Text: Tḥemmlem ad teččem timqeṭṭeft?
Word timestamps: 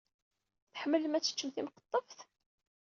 Tḥemmlem 0.73 1.13
ad 1.17 1.23
teččem 1.23 1.49
timqeṭṭeft? 1.51 2.19